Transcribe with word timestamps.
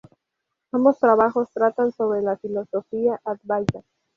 Ambos 0.71 0.97
trabajos 0.97 1.49
tratan 1.53 1.91
sobre 1.91 2.23
la 2.23 2.35
filosofía 2.35 3.19
Advaita. 3.23 3.81